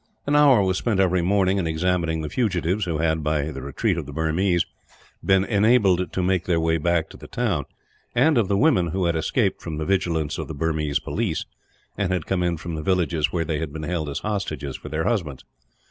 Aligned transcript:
An 0.25 0.35
hour 0.35 0.63
was 0.63 0.79
spent, 0.79 0.99
every 0.99 1.21
morning, 1.21 1.59
in 1.59 1.67
examining 1.67 2.21
the 2.21 2.29
fugitives 2.29 2.85
who 2.85 2.97
had, 2.97 3.23
by 3.23 3.51
the 3.51 3.61
retreat 3.61 3.99
of 3.99 4.07
the 4.07 4.11
Burmese, 4.11 4.65
been 5.23 5.45
enabled 5.45 6.11
to 6.11 6.23
make 6.23 6.45
their 6.45 6.59
way 6.59 6.77
back 6.79 7.07
to 7.11 7.17
the 7.17 7.27
town; 7.27 7.65
and 8.15 8.35
of 8.35 8.49
women 8.49 8.87
who 8.87 9.05
had 9.05 9.15
escaped 9.15 9.61
from 9.61 9.77
the 9.77 9.85
vigilance 9.85 10.39
of 10.39 10.47
the 10.47 10.55
Burmese 10.55 10.97
police, 10.99 11.45
and 11.99 12.11
had 12.11 12.25
come 12.25 12.41
in 12.41 12.57
from 12.57 12.73
the 12.73 12.81
villages 12.81 13.31
where 13.31 13.45
they 13.45 13.59
had 13.59 13.71
been 13.71 13.83
held 13.83 14.09
as 14.09 14.17
hostages 14.21 14.75
for 14.75 14.89
their 14.89 15.03
husbands. 15.03 15.45